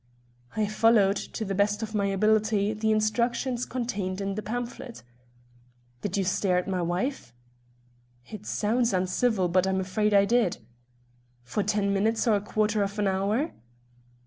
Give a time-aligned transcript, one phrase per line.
[0.57, 5.03] "I followed, to the best of my ability, the instructions contained in the pamphlet."
[6.01, 7.35] "Did you stare at my wife?"
[8.25, 10.57] "It sounds uncivil, but I'm afraid I did."
[11.43, 13.51] "For ten minutes or a quarter of an hour?"